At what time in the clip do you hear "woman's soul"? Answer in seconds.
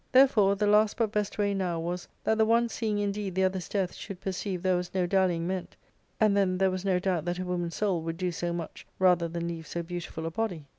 7.45-8.01